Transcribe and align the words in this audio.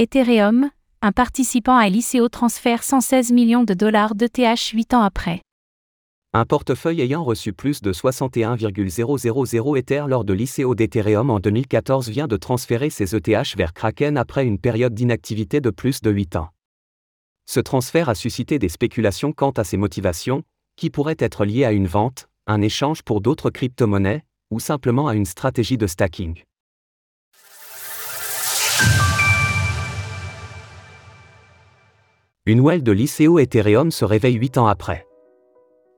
Ethereum, 0.00 0.70
un 1.02 1.10
participant 1.10 1.76
à 1.76 1.88
l'ICO 1.88 2.28
transfère 2.28 2.84
116 2.84 3.32
millions 3.32 3.64
de 3.64 3.74
dollars 3.74 4.14
d'ETH 4.14 4.70
8 4.72 4.94
ans 4.94 5.02
après. 5.02 5.42
Un 6.32 6.44
portefeuille 6.44 7.00
ayant 7.00 7.24
reçu 7.24 7.52
plus 7.52 7.82
de 7.82 7.92
61,000 7.92 9.76
Ether 9.76 10.04
lors 10.06 10.24
de 10.24 10.32
l'ICO 10.32 10.76
d'Ethereum 10.76 11.30
en 11.30 11.40
2014 11.40 12.10
vient 12.10 12.28
de 12.28 12.36
transférer 12.36 12.90
ses 12.90 13.16
ETH 13.16 13.56
vers 13.56 13.72
Kraken 13.72 14.16
après 14.16 14.46
une 14.46 14.60
période 14.60 14.94
d'inactivité 14.94 15.60
de 15.60 15.70
plus 15.70 16.00
de 16.00 16.12
8 16.12 16.36
ans. 16.36 16.50
Ce 17.46 17.58
transfert 17.58 18.08
a 18.08 18.14
suscité 18.14 18.60
des 18.60 18.68
spéculations 18.68 19.32
quant 19.32 19.50
à 19.50 19.64
ses 19.64 19.78
motivations, 19.78 20.44
qui 20.76 20.90
pourraient 20.90 21.16
être 21.18 21.44
liées 21.44 21.64
à 21.64 21.72
une 21.72 21.88
vente, 21.88 22.28
un 22.46 22.62
échange 22.62 23.02
pour 23.02 23.20
d'autres 23.20 23.50
crypto-monnaies, 23.50 24.22
ou 24.52 24.60
simplement 24.60 25.08
à 25.08 25.16
une 25.16 25.26
stratégie 25.26 25.76
de 25.76 25.88
stacking. 25.88 26.44
Une 32.48 32.62
well 32.62 32.82
de 32.82 32.92
l'ICO 32.92 33.38
Ethereum 33.38 33.90
se 33.90 34.06
réveille 34.06 34.36
8 34.36 34.56
ans 34.56 34.66
après. 34.68 35.06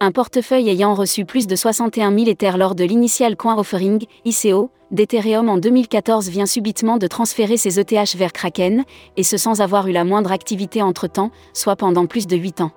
Un 0.00 0.12
portefeuille 0.12 0.70
ayant 0.70 0.94
reçu 0.94 1.26
plus 1.26 1.46
de 1.46 1.54
61 1.54 2.10
000 2.10 2.30
Ethers 2.30 2.56
lors 2.56 2.74
de 2.74 2.84
l'initial 2.84 3.36
coin 3.36 3.58
offering, 3.58 4.06
ICO, 4.24 4.70
d'Ethereum 4.90 5.50
en 5.50 5.58
2014 5.58 6.30
vient 6.30 6.46
subitement 6.46 6.96
de 6.96 7.06
transférer 7.06 7.58
ses 7.58 7.78
ETH 7.78 8.16
vers 8.16 8.32
Kraken, 8.32 8.84
et 9.18 9.24
ce 9.24 9.36
sans 9.36 9.60
avoir 9.60 9.88
eu 9.88 9.92
la 9.92 10.04
moindre 10.04 10.32
activité 10.32 10.80
entre-temps, 10.80 11.32
soit 11.52 11.76
pendant 11.76 12.06
plus 12.06 12.26
de 12.26 12.38
8 12.38 12.62
ans. 12.62 12.70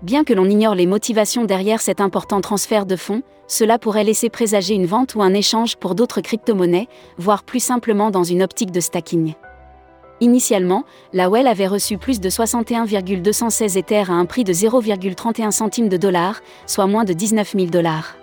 Bien 0.00 0.24
que 0.24 0.32
l'on 0.32 0.48
ignore 0.48 0.74
les 0.74 0.86
motivations 0.86 1.44
derrière 1.44 1.82
cet 1.82 2.00
important 2.00 2.40
transfert 2.40 2.86
de 2.86 2.96
fonds, 2.96 3.20
cela 3.46 3.78
pourrait 3.78 4.04
laisser 4.04 4.30
présager 4.30 4.72
une 4.72 4.86
vente 4.86 5.14
ou 5.14 5.20
un 5.20 5.34
échange 5.34 5.76
pour 5.76 5.96
d'autres 5.96 6.22
crypto-monnaies, 6.22 6.88
voire 7.18 7.44
plus 7.44 7.60
simplement 7.60 8.10
dans 8.10 8.24
une 8.24 8.42
optique 8.42 8.70
de 8.70 8.80
stacking. 8.80 9.34
Initialement, 10.20 10.84
la 11.12 11.28
Well 11.28 11.46
avait 11.46 11.66
reçu 11.66 11.98
plus 11.98 12.20
de 12.20 12.30
61,216 12.30 13.76
Ethers 13.76 14.10
à 14.10 14.14
un 14.14 14.24
prix 14.24 14.44
de 14.44 14.52
0,31 14.52 15.50
centimes 15.50 15.90
de 15.90 15.98
dollars, 15.98 16.40
soit 16.66 16.86
moins 16.86 17.04
de 17.04 17.12
19 17.12 17.52
000 17.52 17.66
dollars. 17.66 18.16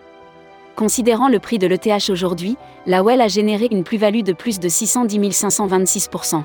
Considérant 0.76 1.28
le 1.28 1.38
prix 1.38 1.60
de 1.60 1.68
l'ETH 1.68 2.10
aujourd'hui, 2.10 2.58
la 2.88 3.04
Well 3.04 3.22
a 3.22 3.28
généré 3.28 3.68
une 3.70 3.84
plus-value 3.84 4.24
de 4.24 4.34
plus 4.34 4.60
de 4.60 4.68
610 4.68 5.20
526%. 5.20 6.44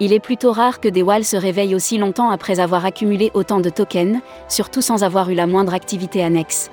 Il 0.00 0.14
est 0.14 0.20
plutôt 0.20 0.50
rare 0.50 0.80
que 0.80 0.88
des 0.88 1.02
walls 1.02 1.24
se 1.24 1.36
réveillent 1.36 1.74
aussi 1.74 1.98
longtemps 1.98 2.30
après 2.30 2.58
avoir 2.58 2.86
accumulé 2.86 3.30
autant 3.34 3.60
de 3.60 3.68
tokens, 3.68 4.20
surtout 4.48 4.80
sans 4.80 5.04
avoir 5.04 5.28
eu 5.30 5.34
la 5.34 5.46
moindre 5.46 5.74
activité 5.74 6.24
annexe. 6.24 6.70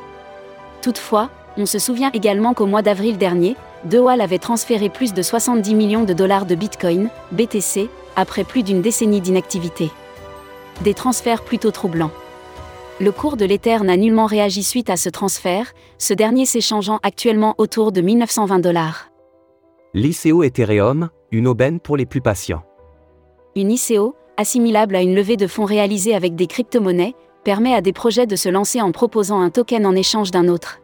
Toutefois, 0.81 1.29
on 1.57 1.65
se 1.65 1.77
souvient 1.77 2.09
également 2.13 2.53
qu'au 2.53 2.65
mois 2.65 2.81
d'avril 2.81 3.17
dernier, 3.17 3.55
DeWall 3.85 4.21
avait 4.21 4.37
transféré 4.37 4.89
plus 4.89 5.13
de 5.13 5.21
70 5.21 5.73
millions 5.73 6.03
de 6.03 6.13
dollars 6.13 6.45
de 6.45 6.55
Bitcoin, 6.55 7.09
BTC, 7.31 7.89
après 8.15 8.43
plus 8.43 8.63
d'une 8.63 8.81
décennie 8.81 9.21
d'inactivité. 9.21 9.89
Des 10.81 10.93
transferts 10.93 11.43
plutôt 11.43 11.71
troublants. 11.71 12.11
Le 12.99 13.11
cours 13.11 13.37
de 13.37 13.45
l'Ether 13.45 13.79
n'a 13.83 13.97
nullement 13.97 14.27
réagi 14.27 14.61
suite 14.61 14.91
à 14.91 14.97
ce 14.97 15.09
transfert, 15.09 15.73
ce 15.97 16.13
dernier 16.13 16.45
s'échangeant 16.45 16.99
actuellement 17.01 17.55
autour 17.57 17.91
de 17.91 18.01
1920 18.01 18.59
dollars. 18.59 19.09
L'ICO 19.95 20.43
Ethereum, 20.43 21.09
une 21.31 21.47
aubaine 21.47 21.79
pour 21.79 21.97
les 21.97 22.05
plus 22.05 22.21
patients. 22.21 22.63
Une 23.55 23.71
ICO, 23.71 24.15
assimilable 24.37 24.95
à 24.95 25.01
une 25.01 25.15
levée 25.15 25.37
de 25.37 25.47
fonds 25.47 25.65
réalisée 25.65 26.13
avec 26.13 26.35
des 26.35 26.47
crypto-monnaies, 26.47 27.15
permet 27.43 27.73
à 27.73 27.81
des 27.81 27.93
projets 27.93 28.27
de 28.27 28.35
se 28.35 28.49
lancer 28.49 28.81
en 28.81 28.91
proposant 28.91 29.41
un 29.41 29.49
token 29.49 29.87
en 29.87 29.95
échange 29.95 30.29
d'un 30.29 30.47
autre. 30.47 30.80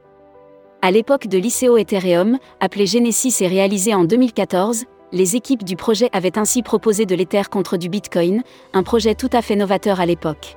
À 0.83 0.91
l'époque 0.91 1.27
de 1.27 1.39
l'ICO 1.39 1.75
Ethereum, 1.77 2.37
appelé 2.59 2.85
Genesis 2.85 3.41
et 3.41 3.47
réalisé 3.47 3.95
en 3.95 4.03
2014, 4.03 4.85
les 5.11 5.35
équipes 5.35 5.63
du 5.63 5.75
projet 5.75 6.09
avaient 6.13 6.37
ainsi 6.37 6.61
proposé 6.61 7.07
de 7.07 7.15
l'Ether 7.15 7.43
contre 7.49 7.77
du 7.77 7.89
Bitcoin, 7.89 8.43
un 8.73 8.83
projet 8.83 9.15
tout 9.15 9.29
à 9.33 9.41
fait 9.41 9.55
novateur 9.55 9.99
à 9.99 10.05
l'époque. 10.05 10.55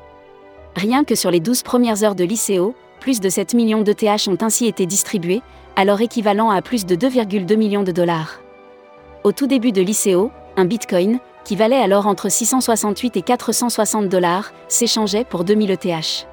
Rien 0.76 1.04
que 1.04 1.14
sur 1.14 1.30
les 1.30 1.40
12 1.40 1.62
premières 1.62 2.04
heures 2.04 2.14
de 2.14 2.24
l'ICO, 2.24 2.74
plus 3.00 3.20
de 3.20 3.30
7 3.30 3.54
millions 3.54 3.80
d'ETH 3.80 4.28
ont 4.28 4.36
ainsi 4.42 4.66
été 4.66 4.84
distribués, 4.84 5.40
alors 5.74 6.02
équivalent 6.02 6.50
à 6.50 6.60
plus 6.60 6.84
de 6.84 6.96
2,2 6.96 7.56
millions 7.56 7.82
de 7.82 7.92
dollars. 7.92 8.40
Au 9.24 9.32
tout 9.32 9.46
début 9.46 9.72
de 9.72 9.80
l'ICO, 9.80 10.30
un 10.58 10.66
Bitcoin, 10.66 11.18
qui 11.44 11.56
valait 11.56 11.80
alors 11.80 12.06
entre 12.06 12.28
668 12.28 13.16
et 13.16 13.22
460 13.22 14.08
dollars, 14.08 14.52
s'échangeait 14.68 15.24
pour 15.24 15.44
2000 15.44 15.70
ETH 15.70 16.29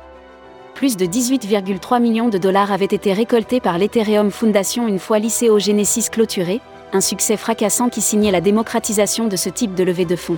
plus 0.78 0.96
de 0.96 1.08
18,3 1.08 2.00
millions 2.00 2.30
de 2.30 2.38
dollars 2.38 2.72
avaient 2.72 2.86
été 2.86 3.12
récoltés 3.12 3.60
par 3.60 3.80
l'Ethereum 3.80 4.30
Foundation 4.30 4.88
une 4.88 5.00
fois 5.00 5.18
l'ICO 5.18 5.58
Genesis 5.58 6.08
clôturé, 6.12 6.62
un 6.94 7.02
succès 7.02 7.36
fracassant 7.36 7.90
qui 7.90 8.00
signait 8.00 8.30
la 8.30 8.42
démocratisation 8.42 9.28
de 9.28 9.36
ce 9.38 9.50
type 9.50 9.74
de 9.74 9.84
levée 9.84 10.06
de 10.06 10.16
fonds. 10.16 10.38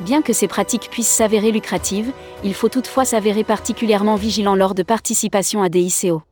Bien 0.00 0.22
que 0.22 0.32
ces 0.32 0.48
pratiques 0.48 0.88
puissent 0.90 1.06
s'avérer 1.06 1.52
lucratives, 1.52 2.12
il 2.42 2.54
faut 2.54 2.70
toutefois 2.70 3.04
s'avérer 3.04 3.44
particulièrement 3.44 4.16
vigilant 4.16 4.54
lors 4.54 4.74
de 4.74 4.82
participation 4.82 5.62
à 5.62 5.68
des 5.68 5.82
ICO. 5.82 6.22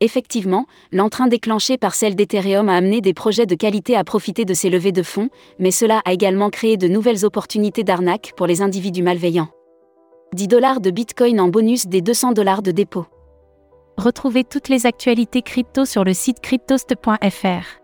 Effectivement, 0.00 0.66
l'entrain 0.90 1.28
déclenché 1.28 1.78
par 1.78 1.94
celle 1.94 2.16
d'Ethereum 2.16 2.68
a 2.68 2.74
amené 2.74 3.00
des 3.00 3.14
projets 3.14 3.46
de 3.46 3.54
qualité 3.54 3.96
à 3.96 4.02
profiter 4.02 4.44
de 4.44 4.52
ces 4.52 4.68
levées 4.68 4.90
de 4.90 5.04
fonds, 5.04 5.28
mais 5.60 5.70
cela 5.70 6.02
a 6.04 6.12
également 6.12 6.50
créé 6.50 6.76
de 6.76 6.88
nouvelles 6.88 7.24
opportunités 7.24 7.84
d'arnaque 7.84 8.32
pour 8.36 8.48
les 8.48 8.62
individus 8.62 9.04
malveillants. 9.04 9.50
10 10.34 10.48
dollars 10.48 10.80
de 10.80 10.90
Bitcoin 10.90 11.40
en 11.40 11.48
bonus 11.48 11.86
des 11.86 12.00
200 12.00 12.32
dollars 12.32 12.62
de 12.62 12.70
dépôt. 12.70 13.04
Retrouvez 13.98 14.44
toutes 14.44 14.70
les 14.70 14.86
actualités 14.86 15.42
crypto 15.42 15.84
sur 15.84 16.04
le 16.04 16.14
site 16.14 16.40
cryptost.fr. 16.40 17.82